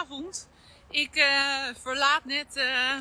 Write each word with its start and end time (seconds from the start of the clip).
Avond. 0.00 0.48
Ik 0.90 1.14
eh, 1.14 1.26
verlaat 1.82 2.24
net 2.24 2.56
eh, 2.56 2.98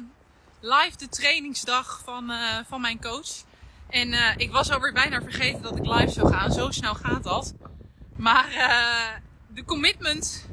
live 0.59 0.97
de 0.97 1.09
trainingsdag 1.09 2.01
van, 2.03 2.29
eh, 2.29 2.57
van 2.67 2.81
mijn 2.81 3.01
coach. 3.01 3.43
En 3.89 4.39
ik 4.39 4.51
was 4.51 4.71
alweer 4.71 4.93
bijna 4.93 5.21
vergeten 5.21 5.61
dat 5.61 5.77
ik 5.77 5.85
live 5.85 6.11
zou 6.11 6.33
gaan. 6.33 6.51
Zo 6.51 6.71
snel 6.71 6.95
gaat 6.95 7.23
dat. 7.23 7.53
Maar 8.15 8.47
de 9.47 9.65
commitment, 9.65 10.47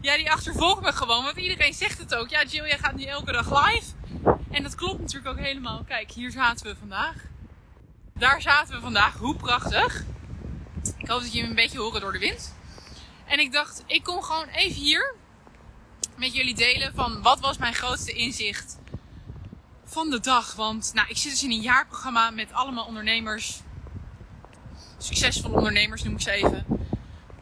ja, 0.00 0.16
die 0.16 0.30
achtervolgt 0.30 0.82
me 0.82 0.92
gewoon. 0.92 1.24
Want 1.24 1.36
iedereen 1.36 1.74
zegt 1.74 1.98
het 1.98 2.14
ook. 2.14 2.28
Ja, 2.28 2.44
Jill, 2.44 2.66
jij 2.66 2.78
gaat 2.78 2.94
nu 2.94 3.04
elke 3.04 3.32
dag 3.32 3.66
live. 3.66 3.92
En 4.50 4.62
dat 4.62 4.74
klopt 4.74 5.00
natuurlijk 5.00 5.38
ook 5.38 5.44
helemaal. 5.44 5.84
Kijk, 5.84 6.10
hier 6.10 6.30
zaten 6.30 6.66
we 6.66 6.76
vandaag. 6.76 7.14
Daar 8.14 8.42
zaten 8.42 8.74
we 8.74 8.80
vandaag. 8.80 9.16
Hoe 9.16 9.36
prachtig. 9.36 10.04
Ik 10.98 11.08
hoop 11.08 11.20
dat 11.20 11.32
hem 11.32 11.44
een 11.44 11.54
beetje 11.54 11.78
horen 11.78 12.00
door 12.00 12.12
de 12.12 12.18
wind. 12.18 12.54
En 13.26 13.38
ik 13.38 13.52
dacht, 13.52 13.82
ik 13.86 14.02
kom 14.02 14.22
gewoon 14.22 14.48
even 14.48 14.82
hier 14.82 15.14
met 16.16 16.34
jullie 16.34 16.54
delen 16.54 16.94
van 16.94 17.22
wat 17.22 17.40
was 17.40 17.58
mijn 17.58 17.74
grootste 17.74 18.12
inzicht 18.12 18.78
van 19.84 20.10
de 20.10 20.20
dag. 20.20 20.54
Want 20.54 20.90
nou, 20.94 21.08
ik 21.08 21.16
zit 21.16 21.30
dus 21.30 21.42
in 21.42 21.50
een 21.50 21.60
jaarprogramma 21.60 22.30
met 22.30 22.52
allemaal 22.52 22.84
ondernemers. 22.84 23.60
Succesvolle 24.98 25.56
ondernemers 25.56 26.02
noem 26.02 26.14
ik 26.14 26.20
ze 26.20 26.30
even. 26.30 26.66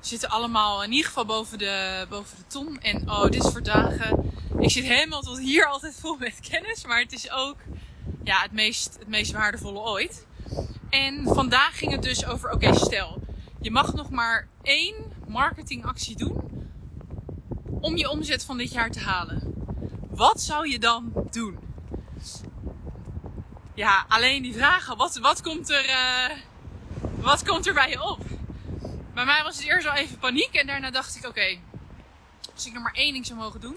Zitten 0.01 0.29
allemaal 0.29 0.84
in 0.84 0.91
ieder 0.91 1.06
geval 1.06 1.25
boven 1.25 1.59
de, 1.59 2.06
boven 2.09 2.37
de 2.37 2.47
ton. 2.47 2.81
En 2.81 3.11
oh, 3.11 3.23
dit 3.23 3.45
is 3.45 3.51
voor 3.51 3.62
dagen. 3.62 4.33
Ik 4.59 4.70
zit 4.70 4.84
helemaal 4.84 5.23
tot 5.23 5.39
hier 5.39 5.67
altijd 5.67 5.95
vol 6.01 6.17
met 6.17 6.41
kennis. 6.51 6.84
Maar 6.84 7.01
het 7.01 7.12
is 7.12 7.31
ook 7.31 7.57
ja, 8.25 8.42
het, 8.42 8.53
meest, 8.53 8.97
het 8.98 9.09
meest 9.09 9.33
waardevolle 9.33 9.79
ooit. 9.79 10.27
En 10.91 11.25
vandaag 11.25 11.79
ging 11.79 11.92
het 11.92 12.03
dus 12.03 12.27
over, 12.27 12.51
oké, 12.51 12.75
stel, 12.75 13.23
je 13.61 13.70
mag 13.70 13.95
nog 13.95 14.11
maar 14.11 14.48
één 14.62 14.95
marketingactie 15.27 16.17
doen 16.17 16.52
om 17.83 17.97
je 17.97 18.11
omzet 18.11 18.45
van 18.45 18.59
dit 18.59 18.73
jaar 18.73 18.91
te 18.91 19.01
halen. 19.01 19.55
Wat 20.11 20.41
zou 20.41 20.69
je 20.69 20.79
dan 20.79 21.13
doen? 21.31 21.59
Ja, 23.75 24.05
alleen 24.09 24.43
die 24.43 24.55
vragen. 24.55 24.97
Wat, 24.97 25.17
wat, 25.17 25.43
komt, 25.43 25.71
er, 25.71 25.89
uh, 25.89 26.37
wat 27.21 27.45
komt 27.45 27.67
er 27.67 27.75
bij 27.75 27.91
je 27.91 28.03
op? 28.03 28.25
Bij 29.15 29.25
mij 29.25 29.43
was 29.43 29.57
het 29.57 29.67
eerst 29.67 29.85
wel 29.85 29.95
even 29.95 30.19
paniek. 30.19 30.55
En 30.55 30.67
daarna 30.67 30.91
dacht 30.91 31.17
ik, 31.17 31.27
oké, 31.27 31.59
als 32.55 32.67
ik 32.67 32.73
nog 32.73 32.83
maar 32.83 32.95
één 32.95 33.13
ding 33.13 33.27
zou 33.27 33.39
mogen 33.39 33.61
doen, 33.61 33.77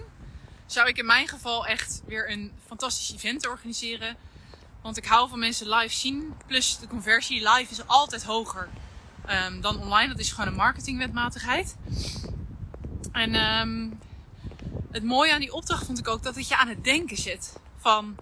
zou 0.66 0.88
ik 0.88 0.98
in 0.98 1.06
mijn 1.06 1.28
geval 1.28 1.66
echt 1.66 2.02
weer 2.06 2.32
een 2.32 2.52
fantastisch 2.66 3.14
event 3.14 3.48
organiseren. 3.48 4.18
Want 4.82 4.98
ik 4.98 5.06
hou 5.06 5.30
van 5.30 5.40
mensen 5.40 5.70
live 5.70 5.94
zien. 5.94 6.34
Plus 6.48 6.78
de 6.78 6.88
conversie 6.88 7.50
live 7.50 7.72
is 7.72 7.88
altijd 7.88 8.24
hoger 8.24 8.70
um, 9.30 9.62
dan 9.62 9.80
online. 9.80 10.08
Dat 10.08 10.20
is 10.20 10.32
gewoon 10.32 10.48
een 10.48 10.56
marketingwetmatigheid. 10.56 11.76
En 13.16 13.36
um, 13.36 14.00
het 14.92 15.04
mooie 15.04 15.34
aan 15.34 15.40
die 15.40 15.54
opdracht 15.54 15.86
vond 15.86 16.00
ik 16.00 16.08
ook 16.08 16.24
dat 16.24 16.36
het 16.36 16.48
je 16.48 16.58
aan 16.58 16.68
het 16.68 16.84
denken 16.84 17.18
zet. 17.18 17.58
Van 17.78 18.16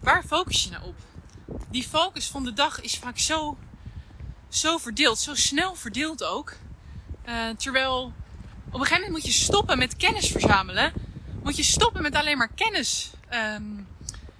waar 0.00 0.24
focus 0.24 0.64
je 0.64 0.70
nou 0.70 0.84
op? 0.84 0.94
Die 1.70 1.82
focus 1.82 2.28
van 2.28 2.44
de 2.44 2.52
dag 2.52 2.80
is 2.80 2.98
vaak 2.98 3.18
zo, 3.18 3.58
zo 4.48 4.78
verdeeld, 4.78 5.18
zo 5.18 5.34
snel 5.34 5.74
verdeeld 5.74 6.24
ook. 6.24 6.56
Uh, 7.28 7.48
terwijl 7.48 8.12
op 8.66 8.74
een 8.74 8.80
gegeven 8.80 8.94
moment 8.94 9.12
moet 9.12 9.34
je 9.34 9.42
stoppen 9.42 9.78
met 9.78 9.96
kennis 9.96 10.30
verzamelen. 10.30 10.92
Moet 11.42 11.56
je 11.56 11.62
stoppen 11.62 12.02
met 12.02 12.14
alleen 12.14 12.38
maar 12.38 12.52
kennis 12.54 13.10
um, 13.32 13.88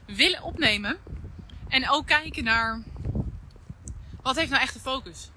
willen 0.06 0.42
opnemen. 0.42 0.98
En 1.68 1.90
ook 1.90 2.06
kijken 2.06 2.44
naar 2.44 2.82
wat 4.22 4.36
heeft 4.36 4.50
nou 4.50 4.62
echt 4.62 4.74
de 4.74 4.80
focus? 4.80 5.30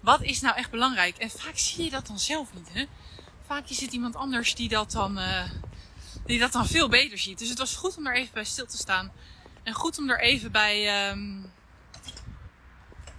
Wat 0.00 0.22
is 0.22 0.40
nou 0.40 0.56
echt 0.56 0.70
belangrijk? 0.70 1.16
En 1.16 1.30
vaak 1.30 1.58
zie 1.58 1.84
je 1.84 1.90
dat 1.90 2.06
dan 2.06 2.18
zelf 2.18 2.54
niet. 2.54 2.68
Hè? 2.72 2.84
Vaak 3.48 3.68
het 3.68 3.92
iemand 3.92 4.16
anders 4.16 4.54
die 4.54 4.68
dat 4.68 4.92
dan, 4.92 5.18
uh, 5.18 5.50
die 6.26 6.38
dat 6.38 6.52
dan 6.52 6.66
veel 6.66 6.88
beter 6.88 7.18
ziet. 7.18 7.38
Dus 7.38 7.48
het 7.48 7.58
was 7.58 7.76
goed 7.76 7.96
om 7.96 8.04
daar 8.04 8.14
even 8.14 8.34
bij 8.34 8.44
stil 8.44 8.66
te 8.66 8.76
staan. 8.76 9.12
En 9.62 9.72
goed 9.72 9.98
om 9.98 10.10
er 10.10 10.20
even 10.20 10.52
bij 10.52 11.08
um, 11.10 11.52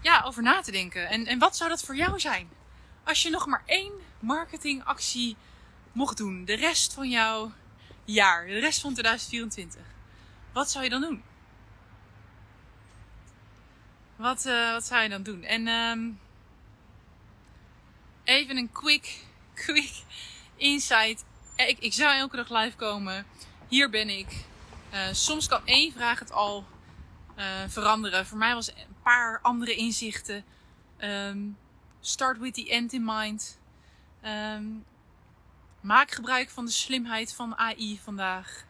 ja, 0.01 0.21
over 0.25 0.43
na 0.43 0.61
te 0.61 0.71
denken. 0.71 1.09
En, 1.09 1.25
en 1.25 1.39
wat 1.39 1.57
zou 1.57 1.69
dat 1.69 1.83
voor 1.83 1.95
jou 1.95 2.19
zijn? 2.19 2.49
Als 3.03 3.21
je 3.21 3.29
nog 3.29 3.45
maar 3.45 3.63
één 3.65 3.91
marketingactie 4.19 5.35
mocht 5.91 6.17
doen. 6.17 6.45
De 6.45 6.55
rest 6.55 6.93
van 6.93 7.09
jouw 7.09 7.51
jaar. 8.05 8.45
De 8.45 8.59
rest 8.59 8.81
van 8.81 8.91
2024. 8.93 9.81
Wat 10.53 10.71
zou 10.71 10.83
je 10.83 10.89
dan 10.89 11.01
doen? 11.01 11.23
Wat, 14.15 14.45
uh, 14.45 14.71
wat 14.71 14.85
zou 14.85 15.03
je 15.03 15.09
dan 15.09 15.23
doen? 15.23 15.43
En 15.43 15.67
um, 15.67 16.19
even 18.23 18.57
een 18.57 18.71
quick 18.71 19.27
quick 19.65 20.03
insight. 20.55 21.25
Ik, 21.55 21.79
ik 21.79 21.93
zou 21.93 22.15
elke 22.15 22.35
dag 22.35 22.49
live 22.49 22.75
komen. 22.75 23.25
Hier 23.67 23.89
ben 23.89 24.09
ik. 24.09 24.45
Uh, 24.93 25.07
soms 25.11 25.47
kan 25.47 25.61
één 25.65 25.93
vraag 25.93 26.19
het 26.19 26.31
al 26.31 26.65
uh, 27.37 27.45
veranderen. 27.67 28.25
Voor 28.25 28.37
mij 28.37 28.53
was 28.53 28.69
een 28.69 28.95
paar 29.03 29.39
andere 29.41 29.75
inzichten. 29.75 30.43
Um, 30.99 31.57
start 31.99 32.37
with 32.37 32.53
the 32.53 32.69
end 32.69 32.93
in 32.93 33.03
mind. 33.05 33.59
Um, 34.25 34.85
maak 35.81 36.11
gebruik 36.11 36.49
van 36.49 36.65
de 36.65 36.71
slimheid 36.71 37.33
van 37.33 37.57
AI 37.57 37.99
vandaag. 38.03 38.65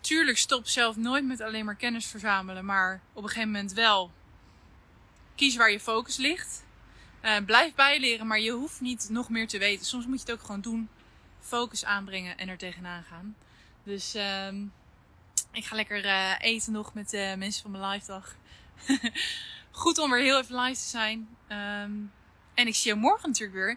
Tuurlijk 0.00 0.38
stop 0.38 0.66
zelf 0.66 0.96
nooit 0.96 1.24
met 1.24 1.40
alleen 1.40 1.64
maar 1.64 1.74
kennis 1.76 2.06
verzamelen, 2.06 2.64
maar 2.64 3.00
op 3.12 3.22
een 3.22 3.28
gegeven 3.28 3.50
moment 3.50 3.72
wel. 3.72 4.10
Kies 5.34 5.56
waar 5.56 5.70
je 5.70 5.80
focus 5.80 6.16
ligt. 6.16 6.64
Uh, 7.22 7.36
blijf 7.46 7.74
bijleren, 7.74 8.26
maar 8.26 8.40
je 8.40 8.50
hoeft 8.50 8.80
niet 8.80 9.06
nog 9.10 9.28
meer 9.28 9.48
te 9.48 9.58
weten. 9.58 9.86
Soms 9.86 10.06
moet 10.06 10.20
je 10.20 10.24
het 10.30 10.32
ook 10.32 10.46
gewoon 10.46 10.60
doen. 10.60 10.88
Focus 11.40 11.84
aanbrengen 11.84 12.38
en 12.38 12.48
er 12.48 12.58
tegenaan 12.58 13.02
gaan. 13.02 13.36
Dus 13.82 14.14
uh, 14.14 14.48
ik 15.52 15.64
ga 15.64 15.76
lekker 15.76 16.04
uh, 16.04 16.34
eten 16.38 16.72
nog 16.72 16.94
met 16.94 17.10
de 17.10 17.34
mensen 17.38 17.62
van 17.62 17.70
mijn 17.70 17.84
live 17.84 18.06
dag. 18.06 18.34
Goed 19.70 19.98
om 19.98 20.10
weer 20.10 20.22
heel 20.22 20.38
even 20.40 20.60
live 20.60 20.80
te 20.80 20.88
zijn. 20.88 21.36
Um, 21.48 22.12
en 22.54 22.66
ik 22.66 22.74
zie 22.74 22.94
je 22.94 22.98
morgen 22.98 23.28
natuurlijk 23.28 23.58
weer. 23.58 23.76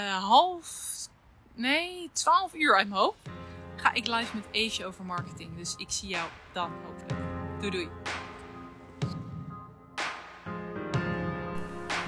Uh, 0.00 0.24
half, 0.24 0.68
nee, 1.54 2.10
12 2.12 2.54
uur 2.54 2.74
mijn 2.74 2.92
hoofd. 2.92 3.28
Ga 3.76 3.92
ik 3.92 4.06
live 4.06 4.36
met 4.36 4.46
Ace 4.52 4.86
over 4.86 5.04
marketing. 5.04 5.56
Dus 5.56 5.74
ik 5.76 5.90
zie 5.90 6.08
jou 6.08 6.28
dan 6.52 6.72
hopelijk. 6.84 7.20
Doei 7.60 7.70
doei. 7.70 7.88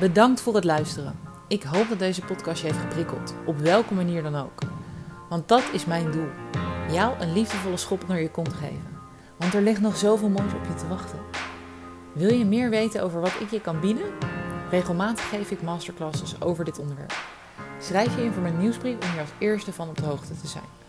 Bedankt 0.02 0.40
voor 0.40 0.54
het 0.54 0.64
luisteren. 0.64 1.18
Ik 1.48 1.62
hoop 1.62 1.88
dat 1.88 1.98
deze 1.98 2.20
podcast 2.20 2.60
je 2.60 2.66
heeft 2.66 2.78
geprikkeld, 2.78 3.34
op 3.46 3.58
welke 3.58 3.94
manier 3.94 4.22
dan 4.22 4.34
ook. 4.34 4.58
Want 5.28 5.48
dat 5.48 5.62
is 5.72 5.84
mijn 5.84 6.10
doel: 6.10 6.28
jou 6.90 7.20
een 7.20 7.32
liefdevolle 7.32 7.76
schop 7.76 8.08
naar 8.08 8.20
je 8.20 8.30
kont 8.30 8.52
geven. 8.52 8.98
Want 9.36 9.54
er 9.54 9.62
ligt 9.62 9.80
nog 9.80 9.96
zoveel 9.96 10.28
moois 10.28 10.52
op 10.52 10.64
je 10.68 10.74
te 10.74 10.88
wachten. 10.88 11.18
Wil 12.12 12.34
je 12.34 12.44
meer 12.44 12.70
weten 12.70 13.02
over 13.02 13.20
wat 13.20 13.40
ik 13.40 13.50
je 13.50 13.60
kan 13.60 13.80
bieden? 13.80 14.12
Regelmatig 14.70 15.28
geef 15.28 15.50
ik 15.50 15.62
masterclasses 15.62 16.40
over 16.40 16.64
dit 16.64 16.78
onderwerp. 16.78 17.14
Schrijf 17.80 18.16
je 18.16 18.24
in 18.24 18.32
voor 18.32 18.42
mijn 18.42 18.58
nieuwsbrief 18.58 18.94
om 18.94 19.10
hier 19.10 19.20
als 19.20 19.32
eerste 19.38 19.72
van 19.72 19.88
op 19.88 19.96
de 19.96 20.04
hoogte 20.04 20.40
te 20.40 20.46
zijn. 20.46 20.81